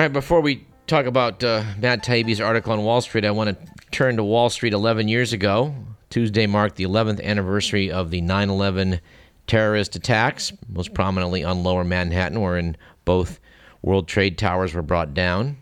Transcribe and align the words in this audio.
All 0.00 0.04
right, 0.04 0.12
before 0.14 0.40
we 0.40 0.66
talk 0.86 1.04
about 1.04 1.44
uh, 1.44 1.62
Matt 1.78 2.02
Taibbi's 2.02 2.40
article 2.40 2.72
on 2.72 2.82
Wall 2.84 3.02
Street, 3.02 3.26
I 3.26 3.32
want 3.32 3.50
to 3.50 3.68
turn 3.90 4.16
to 4.16 4.24
Wall 4.24 4.48
Street 4.48 4.72
11 4.72 5.08
years 5.08 5.34
ago. 5.34 5.74
Tuesday 6.08 6.46
marked 6.46 6.76
the 6.76 6.84
11th 6.84 7.22
anniversary 7.22 7.90
of 7.90 8.10
the 8.10 8.22
9 8.22 8.48
11 8.48 8.98
terrorist 9.46 9.96
attacks, 9.96 10.54
most 10.70 10.94
prominently 10.94 11.44
on 11.44 11.62
lower 11.62 11.84
Manhattan, 11.84 12.40
wherein 12.40 12.78
both 13.04 13.40
World 13.82 14.08
Trade 14.08 14.38
Towers 14.38 14.72
were 14.72 14.80
brought 14.80 15.12
down. 15.12 15.58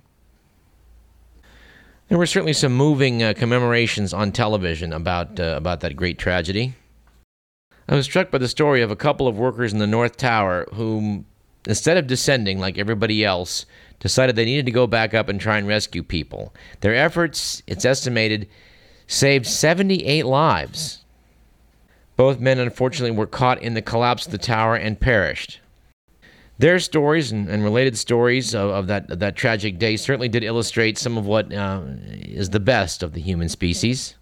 There 2.07 2.17
were 2.17 2.25
certainly 2.25 2.53
some 2.53 2.77
moving 2.77 3.25
uh, 3.25 3.35
commemorations 3.35 4.15
on 4.15 4.31
television 4.31 4.93
about, 4.93 5.41
uh, 5.41 5.55
about 5.57 5.81
that 5.81 5.97
great 5.97 6.17
tragedy. 6.17 6.75
I 7.89 7.97
was 7.97 8.05
struck 8.05 8.31
by 8.31 8.39
the 8.39 8.47
story 8.47 8.83
of 8.83 8.93
a 8.93 8.97
couple 8.97 9.27
of 9.27 9.37
workers 9.37 9.73
in 9.73 9.81
the 9.81 9.87
North 9.89 10.17
Tower 10.17 10.69
who, 10.75 11.25
instead 11.67 11.97
of 11.97 12.07
descending 12.07 12.61
like 12.61 12.79
everybody 12.79 13.25
else, 13.25 13.67
decided 14.01 14.37
they 14.37 14.45
needed 14.45 14.67
to 14.67 14.73
go 14.73 14.87
back 14.87 15.15
up 15.15 15.29
and 15.29 15.41
try 15.41 15.59
and 15.59 15.67
rescue 15.67 16.03
people. 16.03 16.55
Their 16.81 16.95
efforts, 16.95 17.63
it's 17.67 17.85
estimated, 17.85 18.49
saved 19.07 19.47
78 19.47 20.25
lives. 20.25 21.05
Both 22.17 22.41
men, 22.41 22.59
unfortunately, 22.59 23.17
were 23.17 23.27
caught 23.27 23.63
in 23.63 23.75
the 23.75 23.83
collapse 23.83 24.27
of 24.27 24.33
the 24.33 24.39
tower 24.39 24.75
and 24.75 25.01
perished. 25.01 25.61
Their 26.59 26.81
stories 26.81 27.31
and, 27.31 27.49
and 27.49 27.63
related 27.63 27.97
stories 27.97 28.55
of, 28.55 28.71
of, 28.71 28.87
that, 28.89 29.11
of 29.11 29.21
that 29.21 29.37
tragic 29.37 29.79
day 29.79 29.97
certainly 29.97 30.29
did 30.29 30.43
illustrate 30.43 30.99
some 30.99 31.17
of 31.17 31.27
what 31.27 31.53
uh, 31.53 31.83
is 32.11 32.51
the 32.51 32.61
best 32.61 33.03
of 33.03 33.13
the 33.13 33.21
human 33.21 33.49
species 33.49 34.15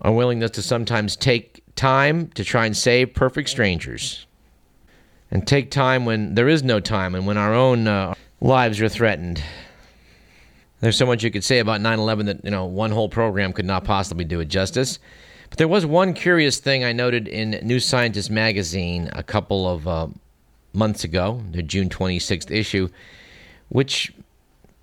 our 0.00 0.12
willingness 0.12 0.50
to 0.52 0.62
sometimes 0.62 1.16
take 1.16 1.62
time 1.74 2.28
to 2.28 2.44
try 2.44 2.66
and 2.66 2.76
save 2.76 3.14
perfect 3.14 3.48
strangers, 3.48 4.26
and 5.30 5.46
take 5.46 5.70
time 5.70 6.04
when 6.04 6.34
there 6.34 6.48
is 6.48 6.62
no 6.62 6.80
time 6.80 7.14
and 7.14 7.26
when 7.26 7.36
our 7.36 7.54
own 7.54 7.88
uh, 7.88 8.14
lives 8.40 8.80
were 8.80 8.88
threatened. 8.88 9.42
There's 10.80 10.96
so 10.96 11.06
much 11.06 11.22
you 11.22 11.30
could 11.30 11.44
say 11.44 11.58
about 11.58 11.80
9 11.80 11.98
11 11.98 12.26
that, 12.26 12.44
you 12.44 12.50
know, 12.50 12.66
one 12.66 12.90
whole 12.90 13.08
program 13.08 13.52
could 13.52 13.64
not 13.64 13.84
possibly 13.84 14.24
do 14.24 14.40
it 14.40 14.46
justice. 14.46 14.98
But 15.48 15.58
there 15.58 15.68
was 15.68 15.86
one 15.86 16.12
curious 16.12 16.58
thing 16.58 16.84
I 16.84 16.92
noted 16.92 17.28
in 17.28 17.58
New 17.62 17.80
Scientist 17.80 18.30
magazine 18.30 19.08
a 19.12 19.22
couple 19.22 19.68
of 19.68 19.88
uh, 19.88 20.08
months 20.72 21.04
ago, 21.04 21.42
the 21.52 21.62
June 21.62 21.88
26th 21.88 22.50
issue, 22.50 22.88
which 23.68 24.12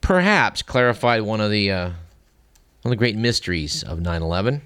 perhaps 0.02 0.62
clarified 0.62 1.22
one 1.22 1.42
of 1.42 1.52
the 1.52 1.72
uh, 1.72 1.86
one 1.86 1.96
of 2.86 2.90
the 2.92 2.96
great 2.96 3.16
mysteries 3.16 3.84
of 3.84 4.00
9/11. 4.00 4.62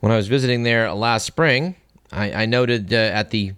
When 0.00 0.12
I 0.12 0.16
was 0.16 0.28
visiting 0.28 0.62
there 0.62 0.92
last 0.92 1.26
spring, 1.26 1.76
I, 2.12 2.42
I 2.42 2.46
noted 2.46 2.92
uh, 2.92 2.96
at 2.96 3.30
the 3.30 3.52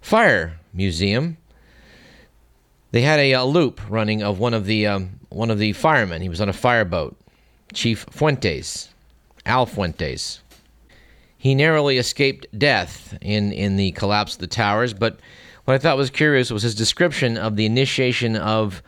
Fire 0.00 0.58
Museum 0.72 1.36
they 2.90 3.02
had 3.02 3.18
a, 3.20 3.32
a, 3.32 3.44
loop 3.44 3.80
running 3.88 4.22
of 4.22 4.38
one 4.38 4.54
of 4.54 4.64
the 4.64 4.86
um, 4.86 5.20
one 5.28 5.50
of 5.50 5.58
the 5.58 5.72
firemen. 5.72 6.22
He 6.22 6.28
was 6.28 6.40
on 6.40 6.48
a 6.48 6.54
fireboat, 6.54 7.16
Chief 7.72 8.06
Fuentes, 8.10 8.88
Al 9.44 9.66
Fuentes. 9.66 10.40
He 11.36 11.54
narrowly 11.54 11.98
escaped 11.98 12.46
death 12.58 13.16
in, 13.20 13.52
in 13.52 13.76
the 13.76 13.92
collapse 13.92 14.34
of 14.34 14.40
the 14.40 14.48
towers, 14.48 14.92
but 14.92 15.20
what 15.64 15.74
I 15.74 15.78
thought 15.78 15.96
was 15.96 16.10
curious 16.10 16.50
was 16.50 16.62
his 16.62 16.74
description 16.74 17.36
of 17.36 17.54
the 17.54 17.66
initiation 17.66 18.34
of 18.34 18.82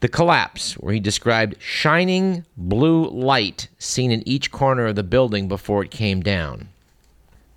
the 0.00 0.08
collapse, 0.08 0.74
where 0.74 0.92
he 0.92 1.00
described 1.00 1.54
shining 1.60 2.44
blue 2.58 3.08
light 3.08 3.68
seen 3.78 4.10
in 4.10 4.26
each 4.28 4.50
corner 4.50 4.86
of 4.86 4.96
the 4.96 5.02
building 5.02 5.48
before 5.48 5.82
it 5.82 5.90
came 5.90 6.20
down. 6.20 6.68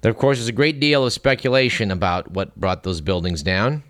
There, 0.02 0.12
of 0.12 0.18
course, 0.18 0.40
is 0.40 0.47
a 0.47 0.53
great 0.53 0.80
deal 0.80 1.06
of 1.06 1.12
speculation 1.12 1.91
about 1.91 2.31
what 2.31 2.56
brought 2.56 2.84
those 2.84 3.02
buildings 3.02 3.44
down. 3.44 3.84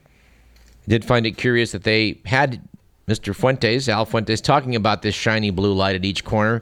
Did 0.87 1.03
find 1.03 1.25
it 1.25 1.37
curious 1.37 1.71
that 1.73 1.83
they 1.83 2.19
had 2.25 2.61
Mr. 3.07 3.35
Fuentes, 3.35 3.89
Al 3.89 4.05
Fuentes, 4.05 4.41
talking 4.41 4.75
about 4.75 5.01
this 5.01 5.15
shiny 5.15 5.49
blue 5.49 5.73
light 5.73 5.95
at 5.95 6.05
each 6.05 6.23
corner 6.23 6.61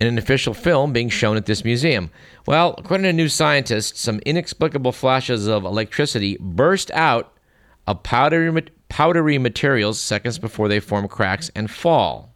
in 0.00 0.08
an 0.08 0.18
official 0.18 0.54
film 0.54 0.92
being 0.92 1.08
shown 1.08 1.36
at 1.36 1.46
this 1.46 1.64
museum. 1.64 2.10
Well, 2.46 2.74
according 2.78 3.04
to 3.04 3.12
New 3.12 3.28
Scientist, 3.28 3.96
some 3.96 4.18
inexplicable 4.26 4.90
flashes 4.90 5.46
of 5.46 5.64
electricity 5.64 6.36
burst 6.40 6.90
out 6.90 7.32
of 7.86 8.02
powdery, 8.02 8.64
powdery 8.88 9.38
materials 9.38 10.00
seconds 10.00 10.38
before 10.38 10.68
they 10.68 10.80
form 10.80 11.06
cracks 11.06 11.50
and 11.54 11.70
fall. 11.70 12.34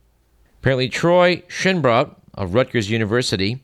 Apparently, 0.60 0.88
Troy 0.88 1.42
Shinbrot 1.48 2.14
of 2.34 2.54
Rutgers 2.54 2.90
University 2.90 3.62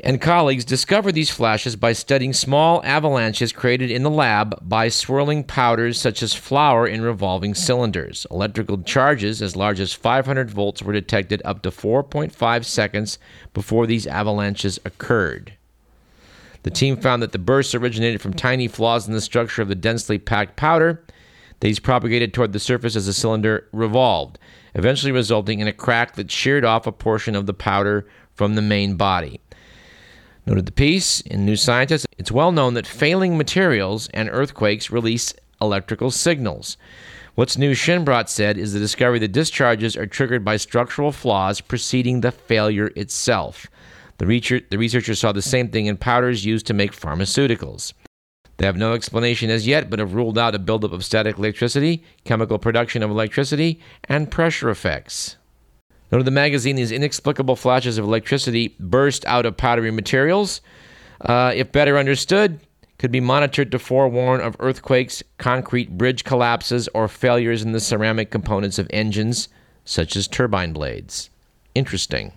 and 0.00 0.20
colleagues 0.20 0.64
discovered 0.64 1.12
these 1.12 1.30
flashes 1.30 1.74
by 1.74 1.92
studying 1.92 2.32
small 2.32 2.80
avalanches 2.84 3.52
created 3.52 3.90
in 3.90 4.04
the 4.04 4.10
lab 4.10 4.56
by 4.68 4.88
swirling 4.88 5.42
powders 5.42 6.00
such 6.00 6.22
as 6.22 6.34
flour 6.34 6.86
in 6.86 7.02
revolving 7.02 7.54
cylinders. 7.54 8.26
Electrical 8.30 8.80
charges 8.82 9.42
as 9.42 9.56
large 9.56 9.80
as 9.80 9.92
500 9.92 10.50
volts 10.50 10.82
were 10.82 10.92
detected 10.92 11.42
up 11.44 11.62
to 11.62 11.70
4.5 11.70 12.64
seconds 12.64 13.18
before 13.52 13.86
these 13.86 14.06
avalanches 14.06 14.78
occurred. 14.84 15.54
The 16.62 16.70
team 16.70 16.96
found 16.96 17.22
that 17.22 17.32
the 17.32 17.38
bursts 17.38 17.74
originated 17.74 18.20
from 18.20 18.34
tiny 18.34 18.68
flaws 18.68 19.08
in 19.08 19.14
the 19.14 19.20
structure 19.20 19.62
of 19.62 19.68
the 19.68 19.74
densely 19.74 20.18
packed 20.18 20.56
powder. 20.56 21.02
These 21.60 21.80
propagated 21.80 22.32
toward 22.32 22.52
the 22.52 22.60
surface 22.60 22.94
as 22.94 23.06
the 23.06 23.12
cylinder 23.12 23.66
revolved, 23.72 24.38
eventually 24.74 25.10
resulting 25.10 25.58
in 25.58 25.66
a 25.66 25.72
crack 25.72 26.14
that 26.14 26.30
sheared 26.30 26.64
off 26.64 26.86
a 26.86 26.92
portion 26.92 27.34
of 27.34 27.46
the 27.46 27.54
powder 27.54 28.06
from 28.34 28.54
the 28.54 28.62
main 28.62 28.94
body. 28.94 29.40
Noted 30.46 30.66
the 30.66 30.72
piece 30.72 31.20
in 31.20 31.44
New 31.44 31.56
Scientist, 31.56 32.06
it's 32.16 32.32
well 32.32 32.52
known 32.52 32.74
that 32.74 32.86
failing 32.86 33.36
materials 33.36 34.08
and 34.14 34.30
earthquakes 34.32 34.90
release 34.90 35.34
electrical 35.60 36.10
signals. 36.10 36.76
What's 37.34 37.58
new, 37.58 37.72
Shinbrot 37.72 38.28
said, 38.28 38.58
is 38.58 38.72
the 38.72 38.80
discovery 38.80 39.20
that 39.20 39.32
discharges 39.32 39.96
are 39.96 40.06
triggered 40.06 40.44
by 40.44 40.56
structural 40.56 41.12
flaws 41.12 41.60
preceding 41.60 42.20
the 42.20 42.32
failure 42.32 42.90
itself. 42.96 43.68
The, 44.18 44.26
research, 44.26 44.64
the 44.70 44.78
researchers 44.78 45.20
saw 45.20 45.30
the 45.30 45.42
same 45.42 45.68
thing 45.68 45.86
in 45.86 45.96
powders 45.96 46.44
used 46.44 46.66
to 46.66 46.74
make 46.74 46.92
pharmaceuticals. 46.92 47.92
They 48.56 48.66
have 48.66 48.76
no 48.76 48.92
explanation 48.92 49.50
as 49.50 49.68
yet, 49.68 49.88
but 49.88 50.00
have 50.00 50.14
ruled 50.14 50.36
out 50.36 50.56
a 50.56 50.58
buildup 50.58 50.92
of 50.92 51.04
static 51.04 51.38
electricity, 51.38 52.02
chemical 52.24 52.58
production 52.58 53.04
of 53.04 53.10
electricity, 53.10 53.80
and 54.08 54.32
pressure 54.32 54.68
effects. 54.68 55.36
Note 56.10 56.18
of 56.18 56.24
the 56.24 56.30
magazine, 56.30 56.76
these 56.76 56.92
inexplicable 56.92 57.56
flashes 57.56 57.98
of 57.98 58.04
electricity 58.04 58.74
burst 58.80 59.24
out 59.26 59.44
of 59.44 59.56
powdery 59.56 59.90
materials. 59.90 60.60
Uh, 61.20 61.52
if 61.54 61.70
better 61.72 61.98
understood, 61.98 62.60
could 62.98 63.12
be 63.12 63.20
monitored 63.20 63.70
to 63.70 63.78
forewarn 63.78 64.40
of 64.40 64.56
earthquakes, 64.58 65.22
concrete 65.36 65.96
bridge 65.96 66.24
collapses, 66.24 66.88
or 66.94 67.08
failures 67.08 67.62
in 67.62 67.72
the 67.72 67.80
ceramic 67.80 68.30
components 68.30 68.78
of 68.78 68.88
engines, 68.90 69.48
such 69.84 70.16
as 70.16 70.26
turbine 70.26 70.72
blades. 70.72 71.30
Interesting. 71.74 72.32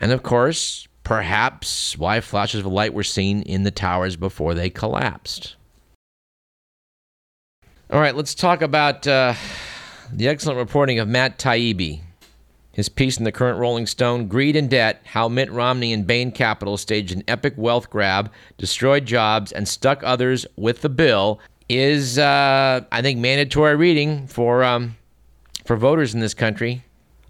And 0.00 0.12
of 0.12 0.22
course, 0.22 0.86
perhaps 1.04 1.96
why 1.96 2.20
flashes 2.20 2.60
of 2.60 2.66
light 2.66 2.92
were 2.92 3.04
seen 3.04 3.42
in 3.42 3.62
the 3.62 3.70
towers 3.70 4.16
before 4.16 4.52
they 4.52 4.68
collapsed. 4.68 5.56
All 7.90 8.00
right, 8.00 8.16
let's 8.16 8.34
talk 8.34 8.62
about 8.62 9.06
uh, 9.06 9.34
the 10.12 10.28
excellent 10.28 10.58
reporting 10.58 10.98
of 10.98 11.08
Matt 11.08 11.38
Taibbi, 11.38 12.00
his 12.72 12.88
piece 12.88 13.18
in 13.18 13.24
the 13.24 13.32
current 13.32 13.58
Rolling 13.58 13.86
Stone, 13.86 14.28
Greed 14.28 14.56
and 14.56 14.68
Debt 14.68 15.02
How 15.04 15.28
Mitt 15.28 15.52
Romney 15.52 15.92
and 15.92 16.06
Bain 16.06 16.32
Capital 16.32 16.76
staged 16.76 17.12
an 17.12 17.22
epic 17.28 17.54
wealth 17.56 17.90
grab, 17.90 18.30
destroyed 18.56 19.06
jobs, 19.06 19.52
and 19.52 19.68
stuck 19.68 20.02
others 20.02 20.46
with 20.56 20.80
the 20.80 20.88
bill, 20.88 21.38
is, 21.68 22.18
uh, 22.18 22.80
I 22.90 23.02
think, 23.02 23.18
mandatory 23.18 23.76
reading 23.76 24.26
for, 24.26 24.64
um, 24.64 24.96
for 25.64 25.76
voters 25.76 26.14
in 26.14 26.20
this 26.20 26.34
country. 26.34 26.82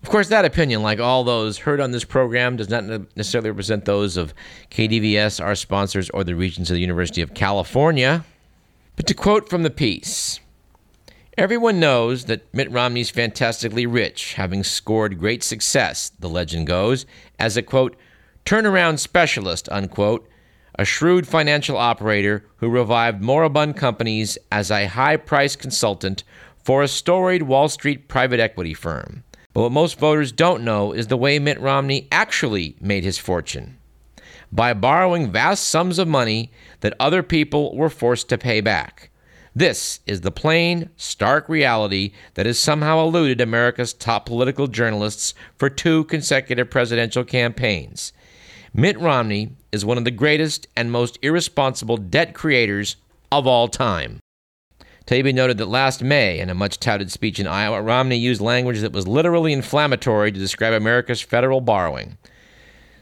Of 0.03 0.09
course, 0.09 0.29
that 0.29 0.45
opinion, 0.45 0.83
like 0.83 0.99
all 0.99 1.23
those 1.23 1.59
heard 1.59 1.81
on 1.81 1.93
this 1.93 2.05
program, 2.05 2.57
does 2.57 2.69
not 2.69 2.85
necessarily 3.17 3.51
represent 3.51 3.85
those 3.85 4.17
of 4.17 4.35
KDVS, 4.71 5.43
our 5.43 5.55
sponsors, 5.55 6.11
or 6.11 6.25
the 6.25 6.35
Regents 6.35 6.71
of 6.71 6.75
the 6.75 6.81
University 6.81 7.23
of 7.23 7.35
California. 7.35 8.25
But 8.97 9.07
to 9.07 9.15
quote 9.15 9.49
from 9.49 9.63
the 9.63 9.71
piece, 9.71 10.41
Everyone 11.39 11.81
knows 11.81 12.27
that 12.27 12.53
Mitt 12.53 12.71
Romney's 12.71 13.09
fantastically 13.09 13.87
rich, 13.87 14.35
having 14.35 14.63
scored 14.63 15.19
great 15.19 15.43
success, 15.43 16.13
the 16.21 16.29
legend 16.29 16.67
goes, 16.67 17.07
as 17.39 17.57
a 17.57 17.63
quote, 17.63 17.97
turnaround 18.45 18.99
specialist, 18.99 19.67
unquote, 19.71 20.29
a 20.79 20.85
shrewd 20.85 21.27
financial 21.27 21.79
operator 21.79 22.45
who 22.57 22.69
revived 22.69 23.23
moribund 23.23 23.79
companies 23.79 24.37
as 24.51 24.71
a 24.71 24.89
high 24.89 25.17
priced 25.17 25.59
consultant 25.59 26.23
for 26.63 26.83
a 26.83 26.89
storied 26.89 27.45
Wall 27.45 27.71
Street 27.71 28.09
private 28.09 28.39
equity 28.39 28.75
firm. 28.75 29.25
But 29.55 29.63
what 29.63 29.73
most 29.73 29.99
voters 29.99 30.33
don't 30.33 30.63
know 30.63 30.93
is 30.93 31.07
the 31.07 31.17
way 31.17 31.39
Mitt 31.39 31.61
Romney 31.61 32.09
actually 32.13 32.77
made 32.79 33.05
his 33.05 33.17
fortune 33.17 33.79
by 34.53 34.75
borrowing 34.75 35.33
vast 35.33 35.67
sums 35.67 35.99
of 35.99 36.07
money 36.07 36.53
that 36.81 36.95
other 37.01 37.23
people 37.23 37.75
were 37.75 37.89
forced 37.89 38.29
to 38.29 38.37
pay 38.37 38.61
back. 38.61 39.09
This 39.55 40.01
is 40.07 40.23
the 40.23 40.31
plain, 40.31 40.89
stark 40.97 41.49
reality 41.49 42.13
that 42.35 42.47
has 42.47 42.59
somehow 42.59 43.01
eluded 43.01 43.41
America's 43.41 43.93
top 43.93 44.25
political 44.25 44.67
journalists 44.67 45.35
for 45.57 45.69
two 45.69 46.05
consecutive 46.05 46.71
presidential 46.71 47.23
campaigns. 47.23 48.15
Mitt 48.73 48.99
Romney 48.99 49.51
is 49.71 49.85
one 49.85 49.99
of 49.99 50.05
the 50.05 50.11
greatest 50.11 50.67
and 50.75 50.91
most 50.91 51.19
irresponsible 51.21 51.99
debt 51.99 52.33
creators 52.33 52.97
of 53.31 53.47
all 53.47 53.69
time. 53.69 54.21
Taibbi 55.07 55.35
noted 55.35 55.59
that 55.59 55.67
last 55.67 56.03
May, 56.03 56.39
in 56.39 56.49
a 56.49 56.55
much 56.55 56.79
touted 56.79 57.11
speech 57.11 57.39
in 57.39 57.47
Iowa, 57.47 57.83
Romney 57.83 58.17
used 58.17 58.41
language 58.41 58.81
that 58.81 58.93
was 58.93 59.07
literally 59.07 59.53
inflammatory 59.53 60.33
to 60.33 60.39
describe 60.39 60.73
America's 60.73 61.21
federal 61.21 61.61
borrowing. 61.61 62.17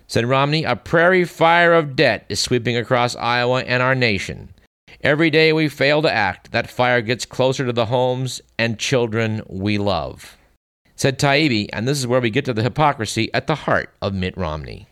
Said 0.08 0.26
Romney, 0.26 0.64
a 0.64 0.74
prairie 0.74 1.24
fire 1.24 1.74
of 1.74 1.94
debt 1.94 2.24
is 2.28 2.40
sweeping 2.40 2.76
across 2.76 3.14
Iowa 3.14 3.62
and 3.62 3.80
our 3.80 3.94
nation. 3.94 4.52
Every 5.02 5.30
day 5.30 5.52
we 5.52 5.68
fail 5.68 6.02
to 6.02 6.12
act, 6.12 6.52
that 6.52 6.70
fire 6.70 7.00
gets 7.00 7.24
closer 7.24 7.64
to 7.64 7.72
the 7.72 7.86
homes 7.86 8.40
and 8.58 8.78
children 8.78 9.42
we 9.48 9.78
love. 9.78 10.36
Said 10.94 11.18
Taibbi, 11.18 11.68
and 11.72 11.88
this 11.88 11.98
is 11.98 12.06
where 12.06 12.20
we 12.20 12.30
get 12.30 12.44
to 12.44 12.52
the 12.52 12.62
hypocrisy 12.62 13.32
at 13.32 13.46
the 13.46 13.54
heart 13.54 13.94
of 14.02 14.12
Mitt 14.12 14.36
Romney. 14.36 14.86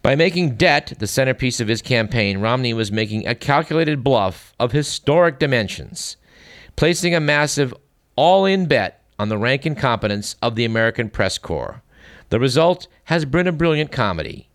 By 0.00 0.14
making 0.14 0.54
debt 0.54 0.94
the 0.98 1.06
centerpiece 1.06 1.60
of 1.60 1.68
his 1.68 1.82
campaign, 1.82 2.38
Romney 2.38 2.72
was 2.72 2.92
making 2.92 3.26
a 3.26 3.34
calculated 3.34 4.04
bluff 4.04 4.54
of 4.58 4.72
historic 4.72 5.38
dimensions, 5.38 6.16
placing 6.76 7.14
a 7.14 7.20
massive 7.20 7.74
all 8.14 8.46
in 8.46 8.66
bet 8.66 9.02
on 9.18 9.28
the 9.28 9.36
rank 9.36 9.66
and 9.66 9.76
competence 9.76 10.36
of 10.40 10.54
the 10.54 10.64
American 10.64 11.10
press 11.10 11.38
corps. 11.38 11.82
The 12.28 12.40
result 12.40 12.86
has 13.04 13.24
been 13.24 13.46
a 13.46 13.52
brilliant 13.52 13.92
comedy. 13.92 14.48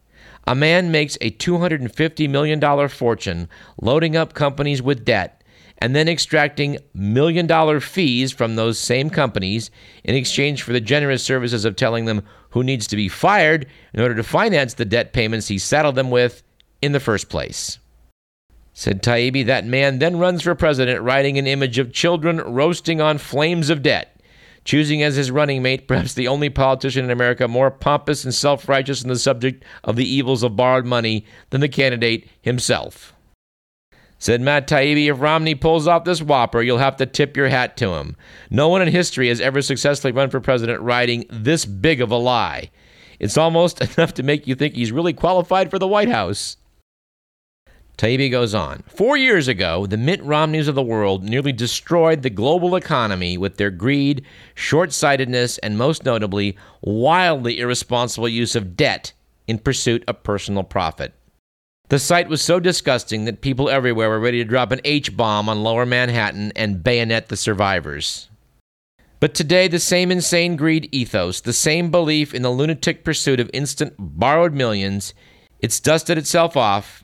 A 0.47 0.55
man 0.55 0.91
makes 0.91 1.17
a 1.21 1.31
$250 1.31 2.29
million 2.29 2.89
fortune 2.89 3.47
loading 3.81 4.15
up 4.15 4.33
companies 4.33 4.81
with 4.81 5.05
debt 5.05 5.41
and 5.81 5.95
then 5.95 6.07
extracting 6.07 6.77
million 6.93 7.47
dollar 7.47 7.79
fees 7.79 8.31
from 8.31 8.55
those 8.55 8.77
same 8.77 9.09
companies 9.09 9.71
in 10.03 10.15
exchange 10.15 10.61
for 10.61 10.73
the 10.73 10.79
generous 10.79 11.23
services 11.23 11.65
of 11.65 11.75
telling 11.75 12.05
them 12.05 12.23
who 12.51 12.63
needs 12.63 12.85
to 12.87 12.95
be 12.95 13.09
fired 13.09 13.65
in 13.93 13.99
order 13.99 14.15
to 14.15 14.23
finance 14.23 14.75
the 14.75 14.85
debt 14.85 15.11
payments 15.11 15.47
he 15.47 15.57
saddled 15.57 15.95
them 15.95 16.11
with 16.11 16.43
in 16.81 16.91
the 16.91 16.99
first 16.99 17.29
place. 17.29 17.79
Said 18.73 19.03
Taibbi, 19.03 19.45
that 19.47 19.65
man 19.65 19.99
then 19.99 20.17
runs 20.17 20.43
for 20.43 20.55
president, 20.55 21.01
writing 21.01 21.37
an 21.37 21.47
image 21.47 21.77
of 21.77 21.91
children 21.91 22.37
roasting 22.37 23.01
on 23.01 23.17
flames 23.17 23.69
of 23.69 23.83
debt, 23.83 24.20
choosing 24.63 25.01
as 25.01 25.15
his 25.15 25.31
running 25.31 25.61
mate 25.61 25.87
perhaps 25.87 26.13
the 26.13 26.27
only 26.27 26.49
politician 26.49 27.05
in 27.05 27.11
America 27.11 27.47
more 27.47 27.71
pompous 27.71 28.23
and 28.23 28.33
self 28.33 28.67
righteous 28.69 29.03
on 29.03 29.09
the 29.09 29.17
subject 29.17 29.63
of 29.83 29.95
the 29.95 30.07
evils 30.07 30.43
of 30.43 30.55
borrowed 30.55 30.85
money 30.85 31.25
than 31.49 31.61
the 31.61 31.69
candidate 31.69 32.27
himself. 32.41 33.13
Said 34.21 34.39
Matt 34.39 34.67
Taibbi, 34.67 35.09
if 35.09 35.19
Romney 35.19 35.55
pulls 35.55 35.87
off 35.87 36.03
this 36.03 36.21
whopper, 36.21 36.61
you'll 36.61 36.77
have 36.77 36.97
to 36.97 37.07
tip 37.07 37.35
your 37.35 37.47
hat 37.47 37.75
to 37.77 37.95
him. 37.95 38.15
No 38.51 38.69
one 38.69 38.83
in 38.83 38.87
history 38.87 39.29
has 39.29 39.41
ever 39.41 39.63
successfully 39.63 40.13
run 40.13 40.29
for 40.29 40.39
president 40.39 40.79
writing 40.81 41.25
this 41.31 41.65
big 41.65 42.01
of 42.01 42.11
a 42.11 42.17
lie. 42.17 42.69
It's 43.19 43.35
almost 43.35 43.81
enough 43.97 44.13
to 44.13 44.23
make 44.23 44.45
you 44.45 44.53
think 44.53 44.75
he's 44.75 44.91
really 44.91 45.13
qualified 45.13 45.71
for 45.71 45.79
the 45.79 45.87
White 45.87 46.09
House. 46.09 46.57
Taibbi 48.01 48.31
goes 48.31 48.55
on. 48.55 48.81
Four 48.87 49.15
years 49.15 49.47
ago, 49.47 49.85
the 49.85 49.95
Mitt 49.95 50.23
Romneys 50.23 50.67
of 50.67 50.73
the 50.73 50.81
world 50.81 51.23
nearly 51.23 51.51
destroyed 51.51 52.23
the 52.23 52.31
global 52.31 52.75
economy 52.75 53.37
with 53.37 53.57
their 53.57 53.69
greed, 53.69 54.25
short 54.55 54.91
sightedness, 54.91 55.59
and 55.59 55.77
most 55.77 56.03
notably, 56.03 56.57
wildly 56.81 57.59
irresponsible 57.59 58.27
use 58.27 58.55
of 58.55 58.75
debt 58.75 59.13
in 59.45 59.59
pursuit 59.59 60.03
of 60.07 60.23
personal 60.23 60.63
profit. 60.63 61.13
The 61.89 61.99
sight 61.99 62.27
was 62.27 62.41
so 62.41 62.59
disgusting 62.59 63.25
that 63.25 63.41
people 63.41 63.69
everywhere 63.69 64.09
were 64.09 64.19
ready 64.19 64.39
to 64.39 64.49
drop 64.49 64.71
an 64.71 64.81
H 64.83 65.15
bomb 65.15 65.47
on 65.47 65.61
lower 65.61 65.85
Manhattan 65.85 66.53
and 66.55 66.83
bayonet 66.83 67.29
the 67.29 67.37
survivors. 67.37 68.31
But 69.19 69.35
today, 69.35 69.67
the 69.67 69.77
same 69.77 70.09
insane 70.11 70.55
greed 70.55 70.89
ethos, 70.91 71.39
the 71.39 71.53
same 71.53 71.91
belief 71.91 72.33
in 72.33 72.41
the 72.41 72.49
lunatic 72.49 73.03
pursuit 73.03 73.39
of 73.39 73.51
instant 73.53 73.93
borrowed 73.99 74.55
millions, 74.55 75.13
it's 75.59 75.79
dusted 75.79 76.17
itself 76.17 76.57
off, 76.57 77.00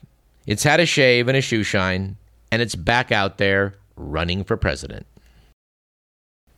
it's 0.48 0.64
had 0.64 0.80
a 0.80 0.86
shave 0.86 1.28
and 1.28 1.38
a 1.38 1.42
shoe 1.42 1.62
shine, 1.62 2.16
and 2.52 2.62
it's 2.62 2.76
back 2.76 3.12
out 3.12 3.38
there 3.38 3.76
running 3.98 4.44
for 4.44 4.58
president. 4.58 5.06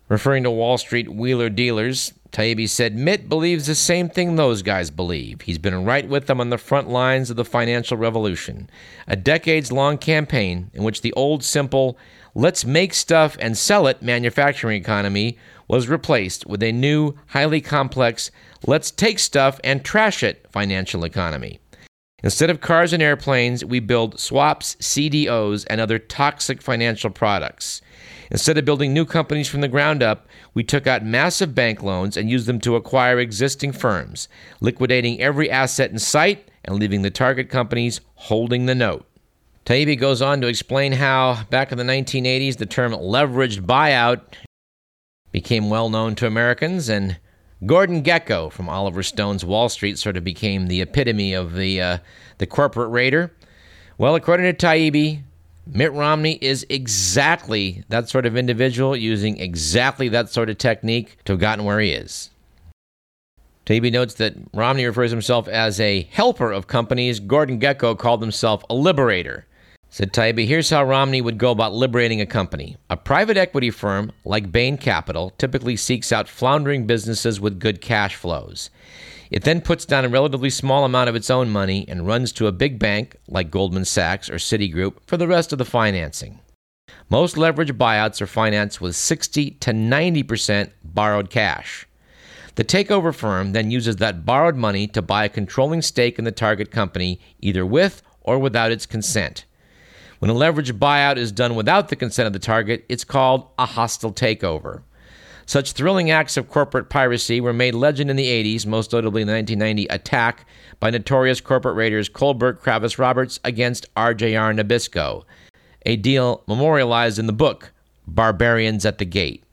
Referring 0.07 0.43
to 0.43 0.51
Wall 0.51 0.77
Street 0.77 1.13
wheeler 1.13 1.49
dealers, 1.49 2.13
Taibbi 2.31 2.69
said 2.69 2.95
Mitt 2.95 3.29
believes 3.29 3.65
the 3.65 3.75
same 3.75 4.09
thing 4.09 4.35
those 4.35 4.61
guys 4.61 4.91
believe. 4.91 5.41
He's 5.41 5.57
been 5.57 5.85
right 5.85 6.07
with 6.07 6.27
them 6.27 6.39
on 6.39 6.49
the 6.49 6.57
front 6.57 6.89
lines 6.89 7.29
of 7.29 7.35
the 7.35 7.45
financial 7.45 7.97
revolution. 7.97 8.69
A 9.07 9.15
decades 9.15 9.71
long 9.71 9.97
campaign 9.97 10.69
in 10.73 10.83
which 10.83 11.01
the 11.01 11.13
old 11.13 11.43
simple, 11.43 11.97
let's 12.35 12.65
make 12.65 12.93
stuff 12.93 13.37
and 13.39 13.57
sell 13.57 13.87
it 13.87 14.01
manufacturing 14.01 14.79
economy 14.79 15.37
was 15.67 15.87
replaced 15.87 16.45
with 16.45 16.61
a 16.63 16.71
new, 16.71 17.15
highly 17.27 17.61
complex, 17.61 18.31
let's 18.65 18.91
take 18.91 19.19
stuff 19.19 19.59
and 19.63 19.83
trash 19.83 20.23
it 20.23 20.45
financial 20.51 21.03
economy. 21.03 21.59
Instead 22.23 22.49
of 22.49 22.61
cars 22.61 22.91
and 22.91 23.01
airplanes, 23.01 23.63
we 23.63 23.79
build 23.79 24.19
swaps, 24.19 24.75
CDOs, 24.75 25.65
and 25.69 25.79
other 25.79 25.99
toxic 25.99 26.61
financial 26.61 27.09
products. 27.09 27.81
Instead 28.31 28.57
of 28.57 28.65
building 28.65 28.93
new 28.93 29.05
companies 29.05 29.47
from 29.47 29.61
the 29.61 29.67
ground 29.67 30.03
up, 30.03 30.27
we 30.53 30.63
took 30.63 30.85
out 30.85 31.03
massive 31.03 31.55
bank 31.55 31.81
loans 31.81 32.17
and 32.17 32.29
used 32.29 32.45
them 32.45 32.59
to 32.59 32.75
acquire 32.75 33.19
existing 33.19 33.71
firms, 33.71 34.27
liquidating 34.61 35.19
every 35.21 35.49
asset 35.49 35.91
in 35.91 35.99
sight 35.99 36.49
and 36.65 36.77
leaving 36.77 37.01
the 37.01 37.09
target 37.09 37.49
companies 37.49 38.01
holding 38.15 38.65
the 38.65 38.75
note. 38.75 39.05
Taibbi 39.65 39.99
goes 39.99 40.21
on 40.21 40.41
to 40.41 40.47
explain 40.47 40.93
how, 40.93 41.43
back 41.49 41.71
in 41.71 41.77
the 41.77 41.83
1980s, 41.83 42.57
the 42.57 42.65
term 42.65 42.91
leveraged 42.91 43.61
buyout 43.61 44.21
became 45.31 45.69
well 45.69 45.89
known 45.89 46.15
to 46.15 46.27
Americans, 46.27 46.89
and 46.89 47.17
Gordon 47.65 48.03
Gekko 48.03 48.51
from 48.51 48.69
Oliver 48.69 49.03
Stone's 49.03 49.43
Wall 49.43 49.67
Street 49.67 49.97
sort 49.97 50.15
of 50.15 50.23
became 50.23 50.67
the 50.67 50.81
epitome 50.81 51.33
of 51.33 51.55
the, 51.55 51.81
uh, 51.81 51.97
the 52.37 52.47
corporate 52.47 52.91
raider. 52.91 53.33
Well, 53.97 54.15
according 54.15 54.45
to 54.53 54.65
Taibbi, 54.65 55.23
Mitt 55.67 55.91
Romney 55.91 56.39
is 56.41 56.65
exactly 56.69 57.83
that 57.89 58.07
sort 58.07 58.25
of 58.25 58.37
individual 58.37 58.95
using 58.95 59.37
exactly 59.39 60.07
that 60.09 60.29
sort 60.29 60.49
of 60.49 60.57
technique 60.57 61.17
to 61.25 61.33
have 61.33 61.39
gotten 61.39 61.65
where 61.65 61.79
he 61.79 61.91
is. 61.91 62.29
Taibbi 63.65 63.91
notes 63.91 64.15
that 64.15 64.35
Romney 64.53 64.85
refers 64.85 65.11
himself 65.11 65.47
as 65.47 65.79
a 65.79 66.07
helper 66.11 66.51
of 66.51 66.65
companies. 66.65 67.19
Gordon 67.19 67.59
Gekko 67.59 67.95
called 67.97 68.21
himself 68.21 68.63
a 68.69 68.73
liberator. 68.73 69.45
Said 69.91 70.13
Taibbi, 70.13 70.45
here's 70.45 70.69
how 70.69 70.83
Romney 70.83 71.19
would 71.19 71.39
go 71.39 71.49
about 71.49 71.73
liberating 71.73 72.21
a 72.21 72.25
company. 72.27 72.77
A 72.91 72.95
private 72.95 73.37
equity 73.37 73.71
firm 73.71 74.11
like 74.23 74.51
Bain 74.51 74.77
Capital 74.77 75.31
typically 75.39 75.75
seeks 75.75 76.11
out 76.11 76.29
floundering 76.29 76.85
businesses 76.85 77.39
with 77.39 77.59
good 77.59 77.81
cash 77.81 78.15
flows. 78.15 78.69
It 79.31 79.43
then 79.43 79.61
puts 79.61 79.85
down 79.85 80.05
a 80.05 80.09
relatively 80.09 80.51
small 80.51 80.85
amount 80.85 81.09
of 81.09 81.15
its 81.15 81.31
own 81.31 81.49
money 81.49 81.85
and 81.87 82.05
runs 82.05 82.31
to 82.33 82.45
a 82.45 82.51
big 82.51 82.77
bank 82.77 83.15
like 83.27 83.49
Goldman 83.49 83.85
Sachs 83.85 84.29
or 84.29 84.35
Citigroup 84.35 84.97
for 85.07 85.17
the 85.17 85.27
rest 85.27 85.51
of 85.51 85.57
the 85.57 85.65
financing. 85.65 86.39
Most 87.09 87.35
leverage 87.35 87.73
buyouts 87.73 88.21
are 88.21 88.27
financed 88.27 88.79
with 88.79 88.95
60 88.95 89.51
to 89.51 89.71
90% 89.71 90.69
borrowed 90.83 91.31
cash. 91.31 91.87
The 92.55 92.63
takeover 92.63 93.13
firm 93.13 93.53
then 93.53 93.71
uses 93.71 93.95
that 93.95 94.25
borrowed 94.25 94.55
money 94.55 94.85
to 94.87 95.01
buy 95.01 95.25
a 95.25 95.29
controlling 95.29 95.81
stake 95.81 96.19
in 96.19 96.25
the 96.25 96.31
target 96.31 96.69
company, 96.69 97.19
either 97.39 97.65
with 97.65 98.03
or 98.21 98.37
without 98.37 98.71
its 98.71 98.85
consent. 98.85 99.45
When 100.19 100.29
a 100.29 100.33
leveraged 100.33 100.77
buyout 100.79 101.17
is 101.17 101.31
done 101.31 101.55
without 101.55 101.87
the 101.87 101.95
consent 101.95 102.27
of 102.27 102.33
the 102.33 102.39
target, 102.39 102.85
it's 102.89 103.05
called 103.05 103.47
a 103.57 103.65
hostile 103.65 104.11
takeover. 104.11 104.83
Such 105.45 105.71
thrilling 105.71 106.11
acts 106.11 106.37
of 106.37 106.49
corporate 106.49 106.89
piracy 106.89 107.41
were 107.41 107.53
made 107.53 107.73
legend 107.73 108.11
in 108.11 108.17
the 108.17 108.27
80s, 108.27 108.67
most 108.67 108.93
notably 108.93 109.23
the 109.23 109.31
1990 109.31 109.87
attack 109.87 110.45
by 110.79 110.91
notorious 110.91 111.41
corporate 111.41 111.75
raiders 111.75 112.09
Kohlberg 112.09 112.59
Kravis 112.59 112.99
Roberts 112.99 113.39
against 113.43 113.91
RJR 113.95 114.59
Nabisco, 114.59 115.23
a 115.85 115.95
deal 115.95 116.43
memorialized 116.47 117.17
in 117.17 117.25
the 117.25 117.33
book 117.33 117.71
Barbarians 118.05 118.85
at 118.85 118.97
the 118.97 119.05
Gate. 119.05 119.43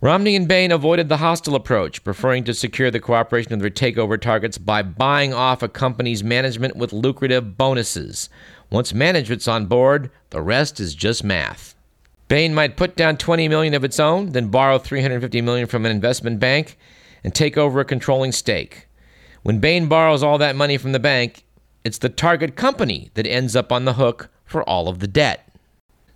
Romney 0.00 0.36
and 0.36 0.46
Bain 0.46 0.70
avoided 0.70 1.08
the 1.08 1.16
hostile 1.16 1.54
approach, 1.54 2.04
preferring 2.04 2.44
to 2.44 2.52
secure 2.52 2.90
the 2.90 3.00
cooperation 3.00 3.54
of 3.54 3.60
their 3.60 3.70
takeover 3.70 4.20
targets 4.20 4.58
by 4.58 4.82
buying 4.82 5.32
off 5.32 5.62
a 5.62 5.68
company's 5.68 6.22
management 6.22 6.76
with 6.76 6.92
lucrative 6.92 7.56
bonuses. 7.56 8.28
Once 8.74 8.92
management's 8.92 9.46
on 9.46 9.66
board, 9.66 10.10
the 10.30 10.42
rest 10.42 10.80
is 10.80 10.96
just 10.96 11.22
math. 11.22 11.76
Bain 12.26 12.52
might 12.52 12.76
put 12.76 12.96
down 12.96 13.16
20 13.16 13.46
million 13.46 13.72
of 13.72 13.84
its 13.84 14.00
own, 14.00 14.32
then 14.32 14.48
borrow 14.48 14.78
350 14.78 15.40
million 15.42 15.68
from 15.68 15.86
an 15.86 15.92
investment 15.92 16.40
bank 16.40 16.76
and 17.22 17.32
take 17.32 17.56
over 17.56 17.78
a 17.78 17.84
controlling 17.84 18.32
stake. 18.32 18.88
When 19.44 19.60
Bain 19.60 19.86
borrows 19.86 20.24
all 20.24 20.38
that 20.38 20.56
money 20.56 20.76
from 20.76 20.90
the 20.90 20.98
bank, 20.98 21.44
it's 21.84 21.98
the 21.98 22.08
target 22.08 22.56
company 22.56 23.12
that 23.14 23.28
ends 23.28 23.54
up 23.54 23.70
on 23.70 23.84
the 23.84 23.92
hook 23.92 24.28
for 24.44 24.68
all 24.68 24.88
of 24.88 24.98
the 24.98 25.06
debt. 25.06 25.56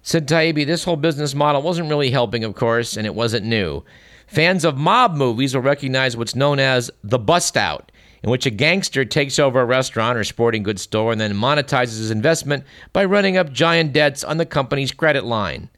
Said 0.02 0.26
Taibbi, 0.26 0.66
this 0.66 0.82
whole 0.82 0.96
business 0.96 1.36
model 1.36 1.62
wasn't 1.62 1.88
really 1.88 2.10
helping, 2.10 2.42
of 2.42 2.56
course, 2.56 2.96
and 2.96 3.06
it 3.06 3.14
wasn't 3.14 3.46
new. 3.46 3.84
Fans 4.26 4.64
of 4.64 4.76
mob 4.76 5.14
movies 5.14 5.54
will 5.54 5.62
recognize 5.62 6.16
what's 6.16 6.34
known 6.34 6.58
as 6.58 6.90
the 7.04 7.20
bust 7.20 7.56
out, 7.56 7.92
in 8.22 8.30
which 8.30 8.46
a 8.46 8.50
gangster 8.50 9.04
takes 9.04 9.38
over 9.38 9.60
a 9.60 9.64
restaurant 9.64 10.18
or 10.18 10.25
sporting 10.25 10.62
goods 10.62 10.82
store 10.82 11.12
and 11.12 11.20
then 11.20 11.34
monetizes 11.34 11.98
his 11.98 12.10
investment 12.10 12.64
by 12.92 13.04
running 13.04 13.37
up 13.37 13.52
giant 13.52 13.92
debts 13.92 14.25
on 14.25 14.37
the 14.37 14.46
company's 14.46 14.92
credit 14.92 15.25
line. 15.25 15.68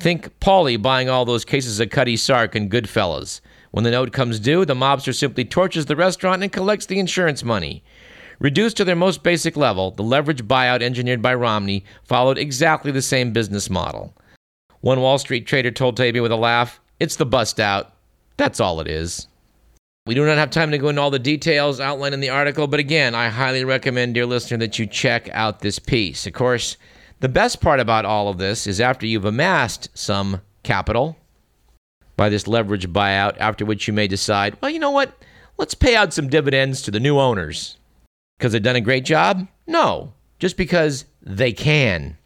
Think 0.00 0.38
Paulie 0.40 0.80
buying 0.80 1.08
all 1.08 1.24
those 1.24 1.44
cases 1.44 1.78
of 1.80 1.90
Cutty 1.90 2.16
Sark 2.16 2.54
and 2.54 2.70
Goodfellas. 2.70 3.40
When 3.70 3.84
the 3.84 3.90
note 3.90 4.12
comes 4.12 4.40
due, 4.40 4.64
the 4.64 4.74
mobster 4.74 5.14
simply 5.14 5.44
torches 5.44 5.86
the 5.86 5.96
restaurant 5.96 6.42
and 6.42 6.52
collects 6.52 6.86
the 6.86 6.98
insurance 6.98 7.44
money. 7.44 7.82
Reduced 8.38 8.76
to 8.78 8.84
their 8.84 8.96
most 8.96 9.22
basic 9.22 9.56
level, 9.56 9.92
the 9.92 10.02
leverage 10.02 10.44
buyout 10.44 10.82
engineered 10.82 11.22
by 11.22 11.34
Romney 11.34 11.84
followed 12.04 12.38
exactly 12.38 12.90
the 12.90 13.02
same 13.02 13.32
business 13.32 13.70
model. 13.70 14.14
One 14.80 15.00
Wall 15.00 15.18
Street 15.18 15.46
trader 15.46 15.70
told 15.70 15.96
Taibbi 15.96 16.20
with 16.20 16.32
a 16.32 16.36
laugh, 16.36 16.80
It's 16.98 17.16
the 17.16 17.26
bust 17.26 17.60
out. 17.60 17.92
That's 18.36 18.60
all 18.60 18.80
it 18.80 18.88
is. 18.88 19.28
We 20.06 20.14
do 20.14 20.26
not 20.26 20.36
have 20.36 20.50
time 20.50 20.70
to 20.70 20.76
go 20.76 20.90
into 20.90 21.00
all 21.00 21.10
the 21.10 21.18
details 21.18 21.80
outlined 21.80 22.12
in 22.12 22.20
the 22.20 22.28
article, 22.28 22.66
but 22.66 22.78
again, 22.78 23.14
I 23.14 23.28
highly 23.28 23.64
recommend, 23.64 24.12
dear 24.12 24.26
listener, 24.26 24.58
that 24.58 24.78
you 24.78 24.86
check 24.86 25.30
out 25.30 25.60
this 25.60 25.78
piece. 25.78 26.26
Of 26.26 26.34
course, 26.34 26.76
the 27.20 27.28
best 27.30 27.62
part 27.62 27.80
about 27.80 28.04
all 28.04 28.28
of 28.28 28.36
this 28.36 28.66
is 28.66 28.82
after 28.82 29.06
you've 29.06 29.24
amassed 29.24 29.88
some 29.94 30.42
capital 30.62 31.16
by 32.18 32.28
this 32.28 32.46
leverage 32.46 32.92
buyout, 32.92 33.38
after 33.38 33.64
which 33.64 33.88
you 33.88 33.94
may 33.94 34.06
decide, 34.06 34.58
well, 34.60 34.70
you 34.70 34.78
know 34.78 34.90
what? 34.90 35.14
Let's 35.56 35.72
pay 35.72 35.96
out 35.96 36.12
some 36.12 36.28
dividends 36.28 36.82
to 36.82 36.90
the 36.90 37.00
new 37.00 37.18
owners. 37.18 37.78
Because 38.36 38.52
they've 38.52 38.62
done 38.62 38.76
a 38.76 38.82
great 38.82 39.06
job? 39.06 39.48
No, 39.66 40.12
just 40.38 40.58
because 40.58 41.06
they 41.22 41.54
can. 41.54 42.18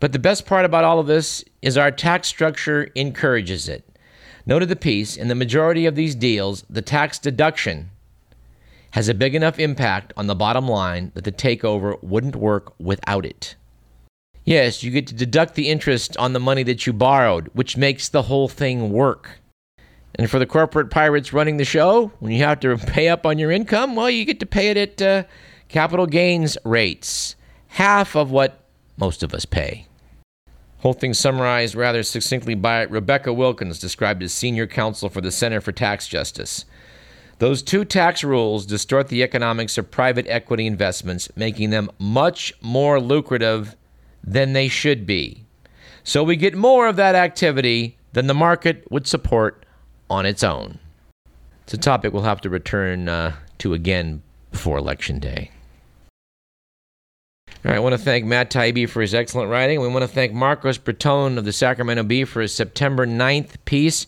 But 0.00 0.12
the 0.12 0.18
best 0.18 0.44
part 0.44 0.66
about 0.66 0.84
all 0.84 0.98
of 0.98 1.06
this 1.06 1.42
is 1.62 1.78
our 1.78 1.90
tax 1.90 2.28
structure 2.28 2.90
encourages 2.94 3.70
it. 3.70 3.88
Noted 4.46 4.68
the 4.68 4.76
piece, 4.76 5.16
in 5.16 5.26
the 5.26 5.34
majority 5.34 5.86
of 5.86 5.96
these 5.96 6.14
deals, 6.14 6.64
the 6.70 6.82
tax 6.82 7.18
deduction 7.18 7.90
has 8.92 9.08
a 9.08 9.14
big 9.14 9.34
enough 9.34 9.58
impact 9.58 10.12
on 10.16 10.28
the 10.28 10.36
bottom 10.36 10.68
line 10.68 11.10
that 11.14 11.24
the 11.24 11.32
takeover 11.32 12.00
wouldn't 12.02 12.36
work 12.36 12.72
without 12.78 13.26
it. 13.26 13.56
Yes, 14.44 14.84
you 14.84 14.92
get 14.92 15.08
to 15.08 15.14
deduct 15.14 15.56
the 15.56 15.68
interest 15.68 16.16
on 16.16 16.32
the 16.32 16.40
money 16.40 16.62
that 16.62 16.86
you 16.86 16.92
borrowed, 16.92 17.50
which 17.52 17.76
makes 17.76 18.08
the 18.08 18.22
whole 18.22 18.46
thing 18.46 18.90
work. 18.90 19.40
And 20.14 20.30
for 20.30 20.38
the 20.38 20.46
corporate 20.46 20.90
pirates 20.90 21.32
running 21.32 21.56
the 21.56 21.64
show, 21.64 22.12
when 22.20 22.30
you 22.30 22.44
have 22.44 22.60
to 22.60 22.78
pay 22.86 23.08
up 23.08 23.26
on 23.26 23.38
your 23.38 23.50
income, 23.50 23.96
well, 23.96 24.08
you 24.08 24.24
get 24.24 24.38
to 24.40 24.46
pay 24.46 24.68
it 24.68 24.76
at 24.76 25.02
uh, 25.02 25.24
capital 25.68 26.06
gains 26.06 26.56
rates, 26.64 27.34
half 27.66 28.14
of 28.14 28.30
what 28.30 28.60
most 28.96 29.24
of 29.24 29.34
us 29.34 29.44
pay. 29.44 29.86
Whole 30.86 30.92
thing 30.92 31.14
summarized 31.14 31.74
rather 31.74 32.04
succinctly 32.04 32.54
by 32.54 32.82
Rebecca 32.82 33.32
Wilkins, 33.32 33.80
described 33.80 34.22
as 34.22 34.32
senior 34.32 34.68
counsel 34.68 35.08
for 35.08 35.20
the 35.20 35.32
Center 35.32 35.60
for 35.60 35.72
Tax 35.72 36.06
Justice. 36.06 36.64
Those 37.40 37.60
two 37.60 37.84
tax 37.84 38.22
rules 38.22 38.64
distort 38.64 39.08
the 39.08 39.24
economics 39.24 39.76
of 39.78 39.90
private 39.90 40.28
equity 40.28 40.64
investments, 40.64 41.28
making 41.34 41.70
them 41.70 41.90
much 41.98 42.54
more 42.60 43.00
lucrative 43.00 43.74
than 44.22 44.52
they 44.52 44.68
should 44.68 45.06
be. 45.06 45.42
So 46.04 46.22
we 46.22 46.36
get 46.36 46.54
more 46.54 46.86
of 46.86 46.94
that 46.94 47.16
activity 47.16 47.98
than 48.12 48.28
the 48.28 48.32
market 48.32 48.86
would 48.88 49.08
support 49.08 49.66
on 50.08 50.24
its 50.24 50.44
own. 50.44 50.78
It's 51.64 51.74
a 51.74 51.78
topic 51.78 52.12
we'll 52.12 52.22
have 52.22 52.42
to 52.42 52.48
return 52.48 53.08
uh, 53.08 53.34
to 53.58 53.74
again 53.74 54.22
before 54.52 54.78
Election 54.78 55.18
Day. 55.18 55.50
All 57.64 57.70
right, 57.70 57.76
I 57.76 57.80
want 57.80 57.94
to 57.94 57.98
thank 57.98 58.24
Matt 58.24 58.50
Taibbi 58.50 58.88
for 58.88 59.00
his 59.00 59.14
excellent 59.14 59.50
writing. 59.50 59.80
We 59.80 59.88
want 59.88 60.02
to 60.02 60.08
thank 60.08 60.32
Marcos 60.32 60.78
Breton 60.78 61.38
of 61.38 61.44
the 61.44 61.52
Sacramento 61.52 62.04
Bee 62.04 62.24
for 62.24 62.42
his 62.42 62.54
September 62.54 63.06
9th 63.06 63.56
piece, 63.64 64.06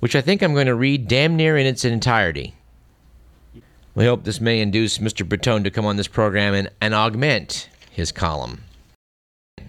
which 0.00 0.16
I 0.16 0.20
think 0.20 0.42
I'm 0.42 0.52
going 0.52 0.66
to 0.66 0.74
read 0.74 1.08
damn 1.08 1.36
near 1.36 1.56
in 1.56 1.64
its 1.64 1.84
entirety. 1.84 2.54
We 3.94 4.04
hope 4.04 4.24
this 4.24 4.40
may 4.40 4.60
induce 4.60 4.98
Mr. 4.98 5.26
Breton 5.26 5.64
to 5.64 5.70
come 5.70 5.86
on 5.86 5.96
this 5.96 6.08
program 6.08 6.54
and, 6.54 6.70
and 6.80 6.92
augment 6.92 7.68
his 7.90 8.12
column. 8.12 8.64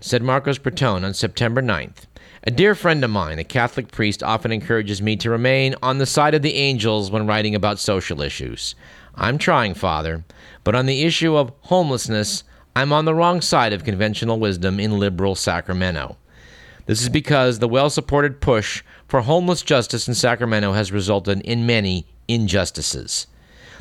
Said 0.01 0.21
Marcos 0.21 0.57
Breton 0.57 1.05
on 1.05 1.13
September 1.13 1.61
9th. 1.61 2.05
A 2.43 2.51
dear 2.51 2.73
friend 2.73 3.03
of 3.03 3.11
mine, 3.11 3.37
a 3.37 3.43
Catholic 3.43 3.91
priest, 3.91 4.23
often 4.23 4.51
encourages 4.51 5.01
me 5.01 5.15
to 5.17 5.29
remain 5.29 5.75
on 5.83 5.97
the 5.97 6.05
side 6.05 6.33
of 6.33 6.41
the 6.41 6.55
angels 6.55 7.11
when 7.11 7.27
writing 7.27 7.53
about 7.53 7.79
social 7.79 8.21
issues. 8.21 8.75
I'm 9.15 9.37
trying, 9.37 9.75
Father, 9.75 10.23
but 10.63 10.75
on 10.75 10.87
the 10.87 11.03
issue 11.03 11.35
of 11.35 11.51
homelessness, 11.61 12.43
I'm 12.79 12.93
on 12.93 13.03
the 13.03 13.13
wrong 13.13 13.41
side 13.41 13.73
of 13.73 13.83
conventional 13.83 14.39
wisdom 14.39 14.79
in 14.79 14.99
liberal 14.99 15.35
Sacramento. 15.35 16.15
This 16.85 17.01
is 17.01 17.09
because 17.09 17.59
the 17.59 17.67
well 17.67 17.89
supported 17.89 18.39
push 18.39 18.83
for 19.05 19.19
homeless 19.19 19.63
justice 19.63 20.07
in 20.07 20.13
Sacramento 20.13 20.71
has 20.71 20.89
resulted 20.89 21.41
in 21.41 21.65
many 21.65 22.07
injustices. 22.29 23.27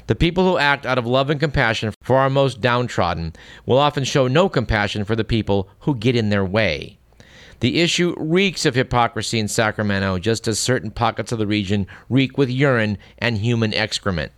The 0.09 0.17
people 0.17 0.43
who 0.43 0.59
act 0.59 0.85
out 0.85 0.99
of 0.99 1.07
love 1.07 1.31
and 1.31 1.39
compassion 1.39 1.95
for 2.03 2.17
our 2.17 2.29
most 2.29 2.61
downtrodden 2.61 3.35
will 3.67 3.79
often 3.79 4.03
show 4.03 4.27
no 4.27 4.49
compassion 4.49 5.05
for 5.05 5.15
the 5.15 5.23
people 5.23 5.71
who 5.83 5.95
get 5.95 6.17
in 6.17 6.31
their 6.31 6.45
way. 6.45 6.99
The 7.61 7.81
issue 7.81 8.17
reeks 8.19 8.67
of 8.67 8.75
hypocrisy 8.75 9.39
in 9.39 9.47
Sacramento, 9.47 10.19
just 10.19 10.49
as 10.49 10.59
certain 10.59 10.91
pockets 10.91 11.31
of 11.31 11.39
the 11.39 11.47
region 11.47 11.87
reek 12.09 12.37
with 12.37 12.51
urine 12.51 12.99
and 13.19 13.39
human 13.39 13.73
excrement. 13.75 14.33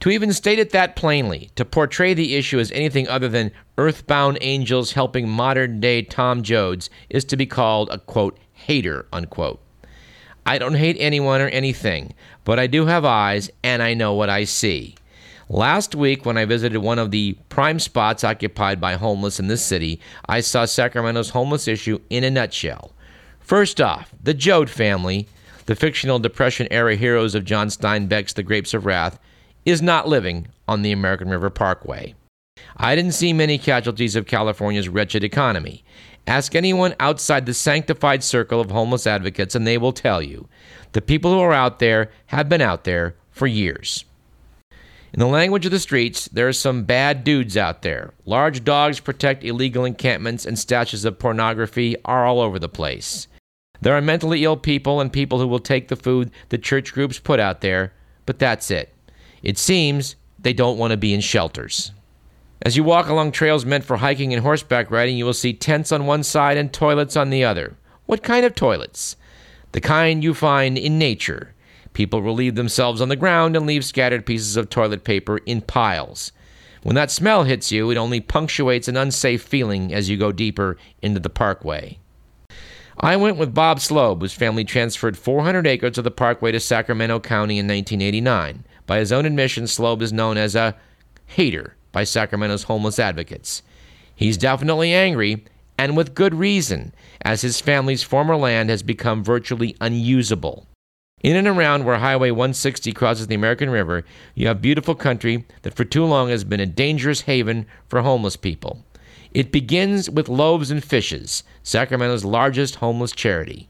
To 0.00 0.10
even 0.10 0.32
state 0.32 0.58
it 0.58 0.70
that 0.70 0.94
plainly, 0.94 1.50
to 1.56 1.64
portray 1.64 2.14
the 2.14 2.36
issue 2.36 2.60
as 2.60 2.70
anything 2.72 3.08
other 3.08 3.28
than 3.28 3.50
earthbound 3.76 4.38
angels 4.40 4.92
helping 4.92 5.28
modern 5.28 5.80
day 5.80 6.02
Tom 6.02 6.42
Joads, 6.48 6.88
is 7.10 7.24
to 7.26 7.36
be 7.36 7.46
called 7.46 7.88
a 7.90 7.98
quote, 7.98 8.38
hater, 8.52 9.06
unquote. 9.12 9.60
I 10.46 10.58
don't 10.58 10.74
hate 10.74 10.96
anyone 10.98 11.40
or 11.40 11.48
anything, 11.48 12.14
but 12.44 12.58
I 12.58 12.68
do 12.68 12.86
have 12.86 13.04
eyes 13.04 13.50
and 13.62 13.82
I 13.82 13.94
know 13.94 14.14
what 14.14 14.30
I 14.30 14.44
see. 14.44 14.94
Last 15.50 15.94
week, 15.94 16.24
when 16.24 16.38
I 16.38 16.44
visited 16.44 16.78
one 16.78 16.98
of 16.98 17.10
the 17.10 17.36
prime 17.48 17.78
spots 17.78 18.22
occupied 18.22 18.80
by 18.80 18.94
homeless 18.94 19.40
in 19.40 19.48
this 19.48 19.64
city, 19.64 20.00
I 20.28 20.40
saw 20.40 20.64
Sacramento's 20.64 21.30
homeless 21.30 21.66
issue 21.66 22.00
in 22.08 22.22
a 22.22 22.30
nutshell. 22.30 22.92
First 23.40 23.80
off, 23.80 24.14
the 24.22 24.34
Joad 24.34 24.70
family, 24.70 25.26
the 25.66 25.74
fictional 25.74 26.18
Depression 26.18 26.68
era 26.70 26.96
heroes 26.96 27.34
of 27.34 27.44
John 27.44 27.68
Steinbeck's 27.68 28.34
The 28.34 28.42
Grapes 28.42 28.74
of 28.74 28.86
Wrath, 28.86 29.18
is 29.68 29.82
not 29.82 30.08
living 30.08 30.48
on 30.66 30.80
the 30.80 30.92
American 30.92 31.28
River 31.28 31.50
Parkway. 31.50 32.14
I 32.78 32.96
didn't 32.96 33.12
see 33.12 33.34
many 33.34 33.58
casualties 33.58 34.16
of 34.16 34.26
California's 34.26 34.88
wretched 34.88 35.22
economy. 35.22 35.84
Ask 36.26 36.54
anyone 36.54 36.94
outside 36.98 37.44
the 37.44 37.52
sanctified 37.52 38.24
circle 38.24 38.62
of 38.62 38.70
homeless 38.70 39.06
advocates, 39.06 39.54
and 39.54 39.66
they 39.66 39.76
will 39.76 39.92
tell 39.92 40.22
you 40.22 40.48
the 40.92 41.02
people 41.02 41.32
who 41.32 41.40
are 41.40 41.52
out 41.52 41.80
there 41.80 42.10
have 42.26 42.48
been 42.48 42.62
out 42.62 42.84
there 42.84 43.14
for 43.30 43.46
years. 43.46 44.06
In 45.12 45.20
the 45.20 45.26
language 45.26 45.66
of 45.66 45.72
the 45.72 45.78
streets, 45.78 46.28
there 46.28 46.48
are 46.48 46.52
some 46.54 46.84
bad 46.84 47.22
dudes 47.22 47.56
out 47.56 47.82
there. 47.82 48.14
Large 48.24 48.64
dogs 48.64 49.00
protect 49.00 49.44
illegal 49.44 49.84
encampments, 49.84 50.46
and 50.46 50.56
stashes 50.56 51.04
of 51.04 51.18
pornography 51.18 51.94
are 52.06 52.24
all 52.24 52.40
over 52.40 52.58
the 52.58 52.70
place. 52.70 53.28
There 53.82 53.94
are 53.94 54.00
mentally 54.00 54.44
ill 54.44 54.56
people 54.56 55.00
and 55.00 55.12
people 55.12 55.38
who 55.38 55.46
will 55.46 55.60
take 55.60 55.88
the 55.88 55.96
food 55.96 56.30
the 56.48 56.58
church 56.58 56.94
groups 56.94 57.18
put 57.18 57.38
out 57.38 57.60
there, 57.60 57.92
but 58.24 58.38
that's 58.38 58.70
it. 58.70 58.94
It 59.42 59.58
seems 59.58 60.16
they 60.38 60.52
don't 60.52 60.78
want 60.78 60.92
to 60.92 60.96
be 60.96 61.14
in 61.14 61.20
shelters. 61.20 61.92
As 62.62 62.76
you 62.76 62.82
walk 62.82 63.08
along 63.08 63.32
trails 63.32 63.64
meant 63.64 63.84
for 63.84 63.98
hiking 63.98 64.34
and 64.34 64.42
horseback 64.42 64.90
riding, 64.90 65.16
you 65.16 65.24
will 65.24 65.32
see 65.32 65.52
tents 65.52 65.92
on 65.92 66.06
one 66.06 66.24
side 66.24 66.56
and 66.56 66.72
toilets 66.72 67.16
on 67.16 67.30
the 67.30 67.44
other. 67.44 67.76
What 68.06 68.22
kind 68.22 68.44
of 68.44 68.54
toilets? 68.54 69.16
The 69.72 69.80
kind 69.80 70.24
you 70.24 70.34
find 70.34 70.76
in 70.76 70.98
nature. 70.98 71.54
People 71.92 72.22
relieve 72.22 72.54
themselves 72.54 73.00
on 73.00 73.08
the 73.08 73.16
ground 73.16 73.56
and 73.56 73.66
leave 73.66 73.84
scattered 73.84 74.26
pieces 74.26 74.56
of 74.56 74.70
toilet 74.70 75.04
paper 75.04 75.38
in 75.38 75.60
piles. 75.60 76.32
When 76.82 76.94
that 76.94 77.10
smell 77.10 77.44
hits 77.44 77.70
you, 77.70 77.90
it 77.90 77.96
only 77.96 78.20
punctuates 78.20 78.88
an 78.88 78.96
unsafe 78.96 79.42
feeling 79.42 79.92
as 79.92 80.08
you 80.08 80.16
go 80.16 80.32
deeper 80.32 80.76
into 81.02 81.20
the 81.20 81.30
parkway. 81.30 81.98
I 83.00 83.16
went 83.16 83.36
with 83.36 83.54
Bob 83.54 83.78
Slobe, 83.78 84.20
whose 84.20 84.32
family 84.32 84.64
transferred 84.64 85.16
400 85.16 85.66
acres 85.66 85.98
of 85.98 86.04
the 86.04 86.10
parkway 86.10 86.50
to 86.50 86.58
Sacramento 86.58 87.20
County 87.20 87.58
in 87.58 87.66
1989. 87.66 88.64
By 88.88 88.98
his 89.00 89.12
own 89.12 89.26
admission, 89.26 89.64
Slobe 89.64 90.00
is 90.00 90.14
known 90.14 90.38
as 90.38 90.56
a 90.56 90.74
hater 91.26 91.76
by 91.92 92.04
Sacramento's 92.04 92.64
homeless 92.64 92.98
advocates. 92.98 93.62
He's 94.16 94.38
definitely 94.38 94.94
angry, 94.94 95.44
and 95.76 95.94
with 95.94 96.14
good 96.14 96.34
reason, 96.34 96.94
as 97.20 97.42
his 97.42 97.60
family's 97.60 98.02
former 98.02 98.34
land 98.34 98.70
has 98.70 98.82
become 98.82 99.22
virtually 99.22 99.76
unusable. 99.80 100.66
In 101.20 101.36
and 101.36 101.46
around 101.46 101.84
where 101.84 101.98
Highway 101.98 102.30
160 102.30 102.92
crosses 102.92 103.26
the 103.26 103.34
American 103.34 103.68
River, 103.68 104.06
you 104.34 104.46
have 104.46 104.62
beautiful 104.62 104.94
country 104.94 105.44
that 105.62 105.74
for 105.74 105.84
too 105.84 106.06
long 106.06 106.30
has 106.30 106.42
been 106.42 106.60
a 106.60 106.64
dangerous 106.64 107.22
haven 107.22 107.66
for 107.88 108.00
homeless 108.00 108.36
people. 108.36 108.82
It 109.32 109.52
begins 109.52 110.08
with 110.08 110.30
Loaves 110.30 110.70
and 110.70 110.82
Fishes, 110.82 111.42
Sacramento's 111.62 112.24
largest 112.24 112.76
homeless 112.76 113.12
charity. 113.12 113.67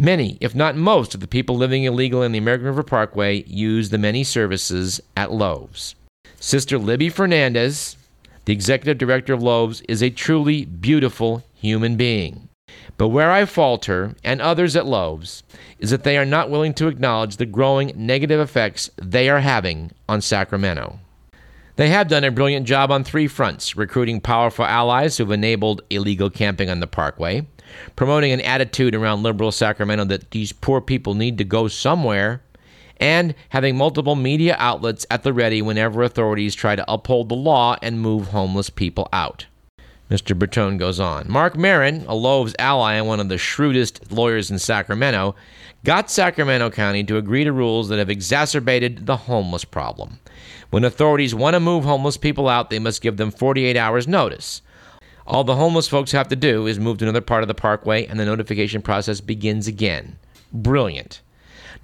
Many, 0.00 0.38
if 0.40 0.54
not 0.54 0.76
most, 0.76 1.14
of 1.14 1.20
the 1.20 1.28
people 1.28 1.56
living 1.56 1.84
illegal 1.84 2.22
in 2.22 2.32
the 2.32 2.38
American 2.38 2.68
River 2.68 2.82
Parkway 2.82 3.42
use 3.42 3.90
the 3.90 3.98
many 3.98 4.24
services 4.24 4.98
at 5.14 5.30
Loaves. 5.30 5.94
Sister 6.36 6.78
Libby 6.78 7.10
Fernandez, 7.10 7.98
the 8.46 8.54
executive 8.54 8.96
director 8.96 9.34
of 9.34 9.42
Loaves, 9.42 9.82
is 9.82 10.02
a 10.02 10.08
truly 10.08 10.64
beautiful 10.64 11.44
human 11.52 11.96
being. 11.96 12.48
But 12.96 13.08
where 13.08 13.30
I 13.30 13.44
falter, 13.44 14.14
and 14.24 14.40
others 14.40 14.74
at 14.74 14.86
Loaves, 14.86 15.42
is 15.78 15.90
that 15.90 16.04
they 16.04 16.16
are 16.16 16.24
not 16.24 16.48
willing 16.48 16.72
to 16.74 16.88
acknowledge 16.88 17.36
the 17.36 17.44
growing 17.44 17.92
negative 17.94 18.40
effects 18.40 18.88
they 18.96 19.28
are 19.28 19.40
having 19.40 19.90
on 20.08 20.22
Sacramento. 20.22 20.98
They 21.76 21.90
have 21.90 22.08
done 22.08 22.24
a 22.24 22.30
brilliant 22.30 22.66
job 22.66 22.90
on 22.90 23.04
three 23.04 23.28
fronts 23.28 23.76
recruiting 23.76 24.22
powerful 24.22 24.64
allies 24.64 25.18
who've 25.18 25.30
enabled 25.30 25.82
illegal 25.90 26.30
camping 26.30 26.70
on 26.70 26.80
the 26.80 26.86
parkway, 26.86 27.46
promoting 27.96 28.32
an 28.32 28.40
attitude 28.40 28.94
around 28.94 29.22
liberal 29.22 29.52
Sacramento 29.52 30.04
that 30.06 30.30
these 30.30 30.52
poor 30.52 30.80
people 30.80 31.14
need 31.14 31.38
to 31.38 31.44
go 31.44 31.68
somewhere, 31.68 32.42
and 32.98 33.34
having 33.48 33.76
multiple 33.76 34.14
media 34.14 34.56
outlets 34.58 35.06
at 35.10 35.22
the 35.22 35.32
ready 35.32 35.62
whenever 35.62 36.02
authorities 36.02 36.54
try 36.54 36.76
to 36.76 36.92
uphold 36.92 37.28
the 37.28 37.34
law 37.34 37.76
and 37.82 38.00
move 38.00 38.28
homeless 38.28 38.70
people 38.70 39.08
out. 39.12 39.46
Mr. 40.10 40.36
Bertone 40.36 40.76
goes 40.76 40.98
on. 40.98 41.30
Mark 41.30 41.54
Merin, 41.54 42.04
a 42.08 42.14
Loaves 42.14 42.54
ally 42.58 42.94
and 42.94 43.06
one 43.06 43.20
of 43.20 43.28
the 43.28 43.38
shrewdest 43.38 44.10
lawyers 44.10 44.50
in 44.50 44.58
Sacramento, 44.58 45.36
got 45.84 46.10
Sacramento 46.10 46.68
County 46.70 47.04
to 47.04 47.16
agree 47.16 47.44
to 47.44 47.52
rules 47.52 47.88
that 47.88 48.00
have 48.00 48.10
exacerbated 48.10 49.06
the 49.06 49.16
homeless 49.16 49.64
problem. 49.64 50.18
When 50.70 50.84
authorities 50.84 51.34
want 51.34 51.54
to 51.54 51.60
move 51.60 51.84
homeless 51.84 52.16
people 52.16 52.48
out, 52.48 52.70
they 52.70 52.80
must 52.80 53.02
give 53.02 53.18
them 53.18 53.30
48 53.30 53.76
hours' 53.76 54.08
notice. 54.08 54.62
All 55.30 55.44
the 55.44 55.54
homeless 55.54 55.86
folks 55.86 56.10
have 56.10 56.26
to 56.30 56.36
do 56.36 56.66
is 56.66 56.80
move 56.80 56.98
to 56.98 57.04
another 57.04 57.20
part 57.20 57.44
of 57.44 57.46
the 57.46 57.54
parkway, 57.54 58.04
and 58.04 58.18
the 58.18 58.24
notification 58.24 58.82
process 58.82 59.20
begins 59.20 59.68
again. 59.68 60.18
Brilliant. 60.52 61.20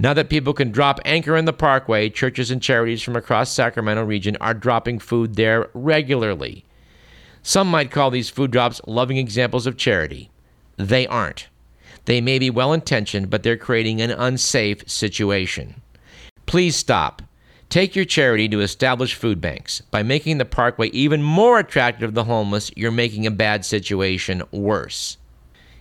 Now 0.00 0.14
that 0.14 0.28
people 0.28 0.52
can 0.52 0.72
drop 0.72 0.98
anchor 1.04 1.36
in 1.36 1.44
the 1.44 1.52
parkway, 1.52 2.10
churches 2.10 2.50
and 2.50 2.60
charities 2.60 3.02
from 3.02 3.14
across 3.14 3.52
Sacramento 3.52 4.02
region 4.02 4.36
are 4.40 4.52
dropping 4.52 4.98
food 4.98 5.36
there 5.36 5.70
regularly. 5.74 6.64
Some 7.44 7.70
might 7.70 7.92
call 7.92 8.10
these 8.10 8.28
food 8.28 8.50
drops 8.50 8.80
loving 8.84 9.16
examples 9.16 9.68
of 9.68 9.76
charity. 9.76 10.28
They 10.76 11.06
aren't. 11.06 11.46
They 12.06 12.20
may 12.20 12.40
be 12.40 12.50
well 12.50 12.72
intentioned, 12.72 13.30
but 13.30 13.44
they're 13.44 13.56
creating 13.56 14.00
an 14.00 14.10
unsafe 14.10 14.90
situation. 14.90 15.80
Please 16.46 16.74
stop. 16.74 17.22
Take 17.68 17.96
your 17.96 18.04
charity 18.04 18.48
to 18.48 18.60
establish 18.60 19.14
food 19.14 19.40
banks. 19.40 19.80
By 19.90 20.02
making 20.02 20.38
the 20.38 20.44
parkway 20.44 20.88
even 20.88 21.22
more 21.22 21.58
attractive 21.58 22.10
to 22.10 22.14
the 22.14 22.24
homeless, 22.24 22.70
you're 22.76 22.92
making 22.92 23.26
a 23.26 23.30
bad 23.30 23.64
situation 23.64 24.42
worse. 24.52 25.18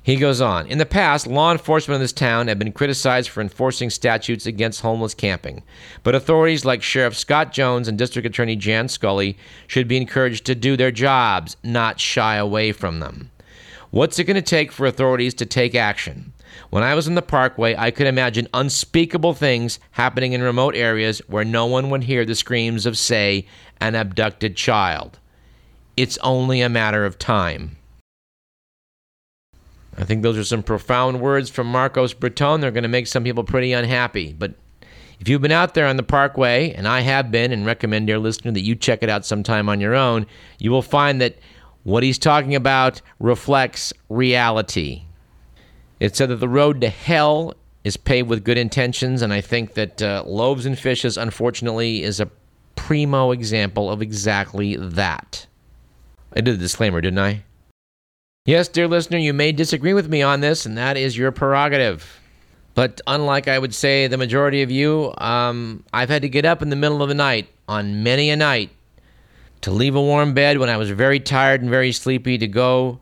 He 0.02 0.18
goes 0.18 0.40
on 0.40 0.68
In 0.68 0.78
the 0.78 0.86
past, 0.86 1.26
law 1.26 1.52
enforcement 1.52 1.96
in 1.96 2.02
this 2.02 2.14
town 2.14 2.48
have 2.48 2.60
been 2.60 2.72
criticized 2.72 3.30
for 3.30 3.42
enforcing 3.42 3.90
statutes 3.90 4.46
against 4.46 4.82
homeless 4.82 5.14
camping, 5.14 5.64
but 6.04 6.14
authorities 6.14 6.64
like 6.64 6.84
Sheriff 6.84 7.18
Scott 7.18 7.52
Jones 7.52 7.88
and 7.88 7.98
District 7.98 8.26
Attorney 8.26 8.56
Jan 8.56 8.88
Scully 8.88 9.38
should 9.66 9.88
be 9.88 9.98
encouraged 9.98 10.46
to 10.46 10.54
do 10.54 10.78
their 10.78 10.92
jobs, 10.92 11.58
not 11.64 12.00
shy 12.00 12.36
away 12.36 12.72
from 12.72 13.00
them. 13.00 13.32
What's 13.90 14.20
it 14.20 14.26
going 14.26 14.36
to 14.36 14.44
take 14.44 14.72
for 14.72 14.86
authorities 14.86 15.34
to 15.36 15.46
take 15.46 15.74
action? 15.74 16.34
When 16.70 16.84
I 16.84 16.96
was 16.96 17.08
in 17.08 17.16
the 17.16 17.22
parkway, 17.22 17.76
I 17.76 17.92
could 17.92 18.08
imagine 18.08 18.48
unspeakable 18.54 19.34
things 19.34 19.80
happening 19.92 20.34
in 20.34 20.42
remote 20.42 20.76
areas 20.76 21.20
where 21.28 21.46
no 21.46 21.66
one 21.66 21.90
would 21.90 22.04
hear 22.04 22.26
the 22.26 22.36
screams 22.36 22.86
of, 22.86 22.98
say, 22.98 23.46
an 23.80 23.96
abducted 23.96 24.56
child. 24.56 25.20
It's 25.98 26.18
only 26.20 26.62
a 26.62 26.70
matter 26.70 27.06
of 27.06 27.18
time. 27.18 27.78
I 29.98 30.04
think 30.04 30.24
those 30.24 30.38
are 30.38 30.44
some 30.44 30.64
profound 30.64 31.22
words 31.22 31.50
from 31.50 31.68
Marcos 31.68 32.14
Bertone. 32.14 32.60
They're 32.60 32.72
going 32.72 32.84
to 32.84 32.90
make 32.90 33.08
some 33.08 33.24
people 33.24 33.46
pretty 33.46 33.72
unhappy. 33.72 34.34
But 34.34 34.56
if 35.20 35.30
you've 35.30 35.42
been 35.42 35.52
out 35.54 35.74
there 35.74 35.88
on 35.88 35.96
the 35.96 36.04
Parkway, 36.04 36.74
and 36.74 36.88
I 36.88 37.00
have 37.00 37.32
been, 37.32 37.54
and 37.54 37.66
recommend, 37.66 38.08
dear 38.08 38.20
listener, 38.20 38.52
that 38.52 38.66
you 38.66 38.76
check 38.76 39.04
it 39.04 39.10
out 39.10 39.26
sometime 39.26 39.70
on 39.70 39.80
your 39.80 39.96
own, 39.96 40.26
you 40.60 40.72
will 40.72 40.82
find 40.82 41.22
that 41.22 41.38
what 41.84 42.04
he's 42.04 42.18
talking 42.18 42.56
about 42.56 43.02
reflects 43.20 43.94
reality. 44.10 45.04
It 46.06 46.16
said 46.16 46.30
that 46.30 46.36
the 46.36 46.48
road 46.48 46.82
to 46.82 46.90
hell 46.90 47.56
is 47.84 47.98
paved 47.98 48.30
with 48.30 48.44
good 48.44 48.60
intentions, 48.60 49.24
and 49.24 49.34
I 49.34 49.42
think 49.42 49.74
that 49.74 50.04
uh, 50.04 50.24
Loaves 50.24 50.68
and 50.68 50.78
Fishes, 50.78 51.18
unfortunately, 51.18 52.04
is 52.04 52.20
a 52.20 52.30
primo 52.76 53.32
example 53.32 53.90
of 53.90 54.04
exactly 54.04 54.76
that. 54.76 55.48
I 56.36 56.42
did 56.42 56.54
the 56.54 56.60
disclaimer, 56.60 57.02
didn't 57.02 57.18
I? 57.18 57.44
Yes, 58.46 58.68
dear 58.68 58.88
listener, 58.88 59.18
you 59.18 59.34
may 59.34 59.52
disagree 59.52 59.96
with 59.96 60.08
me 60.08 60.22
on 60.22 60.42
this, 60.42 60.68
and 60.68 60.78
that 60.78 60.96
is 60.96 61.18
your 61.18 61.32
prerogative. 61.32 62.20
But 62.76 63.02
unlike 63.08 63.48
I 63.48 63.58
would 63.58 63.74
say 63.74 64.06
the 64.06 64.16
majority 64.16 64.62
of 64.62 64.70
you, 64.70 65.12
um, 65.18 65.84
I've 65.92 66.10
had 66.10 66.22
to 66.22 66.30
get 66.30 66.46
up 66.46 66.62
in 66.62 66.70
the 66.70 66.76
middle 66.76 67.02
of 67.02 67.10
the 67.10 67.16
night 67.16 67.48
on 67.68 68.04
many 68.04 68.30
a 68.30 68.36
night 68.36 68.70
to 69.62 69.72
leave 69.72 69.96
a 69.96 70.02
warm 70.02 70.36
bed 70.36 70.60
when 70.60 70.70
I 70.70 70.78
was 70.78 70.92
very 70.92 71.20
tired 71.20 71.62
and 71.62 71.70
very 71.72 71.92
sleepy 71.92 72.38
to 72.38 72.48
go 72.48 73.00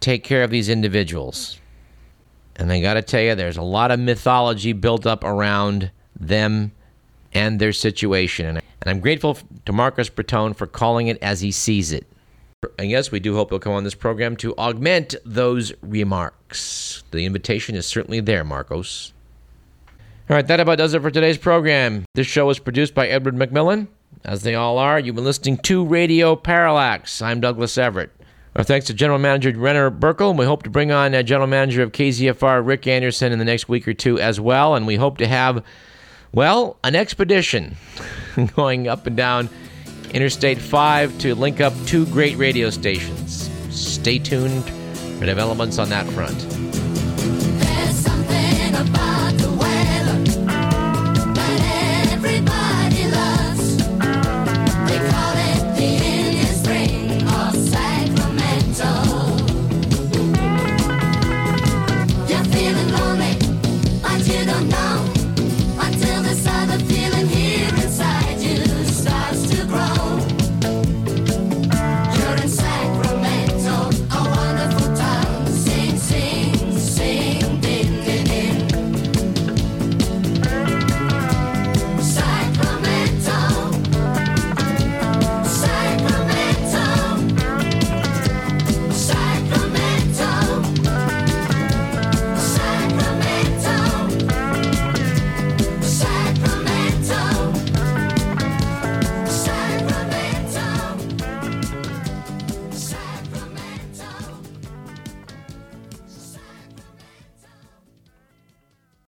take 0.00 0.24
care 0.24 0.42
of 0.42 0.48
these 0.48 0.70
individuals. 0.70 1.59
And 2.56 2.70
I 2.72 2.80
got 2.80 2.94
to 2.94 3.02
tell 3.02 3.22
you, 3.22 3.34
there's 3.34 3.56
a 3.56 3.62
lot 3.62 3.90
of 3.90 3.98
mythology 3.98 4.72
built 4.72 5.06
up 5.06 5.24
around 5.24 5.90
them 6.18 6.72
and 7.32 7.58
their 7.58 7.72
situation. 7.72 8.56
And 8.56 8.90
I'm 8.90 9.00
grateful 9.00 9.38
to 9.64 9.72
Marcos 9.72 10.08
Breton 10.08 10.54
for 10.54 10.66
calling 10.66 11.06
it 11.06 11.18
as 11.22 11.40
he 11.40 11.50
sees 11.50 11.92
it. 11.92 12.06
And 12.78 12.90
yes, 12.90 13.10
we 13.10 13.20
do 13.20 13.34
hope 13.34 13.50
he'll 13.50 13.58
come 13.58 13.72
on 13.72 13.84
this 13.84 13.94
program 13.94 14.36
to 14.36 14.54
augment 14.56 15.14
those 15.24 15.72
remarks. 15.80 17.02
The 17.10 17.24
invitation 17.24 17.74
is 17.74 17.86
certainly 17.86 18.20
there, 18.20 18.44
Marcos. 18.44 19.14
All 20.28 20.36
right, 20.36 20.46
that 20.46 20.60
about 20.60 20.78
does 20.78 20.92
it 20.94 21.00
for 21.00 21.10
today's 21.10 21.38
program. 21.38 22.04
This 22.14 22.26
show 22.26 22.46
was 22.46 22.58
produced 22.58 22.94
by 22.94 23.08
Edward 23.08 23.34
McMillan. 23.34 23.88
As 24.24 24.42
they 24.42 24.54
all 24.54 24.76
are, 24.76 25.00
you've 25.00 25.14
been 25.14 25.24
listening 25.24 25.56
to 25.58 25.84
Radio 25.84 26.36
Parallax. 26.36 27.22
I'm 27.22 27.40
Douglas 27.40 27.78
Everett. 27.78 28.10
Our 28.56 28.64
thanks 28.64 28.86
to 28.86 28.94
General 28.94 29.20
Manager 29.20 29.52
Renner 29.56 29.92
Burkle, 29.92 30.30
and 30.30 30.38
we 30.38 30.44
hope 30.44 30.64
to 30.64 30.70
bring 30.70 30.90
on 30.90 31.14
uh, 31.14 31.22
General 31.22 31.46
Manager 31.46 31.82
of 31.82 31.92
KZFR 31.92 32.66
Rick 32.66 32.88
Anderson 32.88 33.32
in 33.32 33.38
the 33.38 33.44
next 33.44 33.68
week 33.68 33.86
or 33.86 33.94
two 33.94 34.18
as 34.18 34.40
well. 34.40 34.74
And 34.74 34.88
we 34.88 34.96
hope 34.96 35.18
to 35.18 35.28
have, 35.28 35.64
well, 36.32 36.76
an 36.82 36.96
expedition 36.96 37.76
going 38.56 38.88
up 38.88 39.06
and 39.06 39.16
down 39.16 39.48
Interstate 40.12 40.58
5 40.58 41.18
to 41.20 41.36
link 41.36 41.60
up 41.60 41.72
two 41.86 42.06
great 42.06 42.36
radio 42.38 42.70
stations. 42.70 43.48
Stay 43.70 44.18
tuned 44.18 44.64
for 45.18 45.26
developments 45.26 45.78
on 45.78 45.88
that 45.90 46.08
front. 46.08 46.49